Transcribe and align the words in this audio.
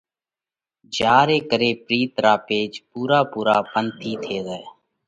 جيا 0.93 1.17
ري 1.27 1.39
ڪري 1.49 1.71
پرِيت 1.85 2.13
را 2.23 2.33
پيچ 2.47 2.73
پُورا 2.89 3.19
پُورا 3.31 3.57
پنَٿِي 3.71 4.13
ٿي 4.23 4.37
زائه۔ 4.45 4.65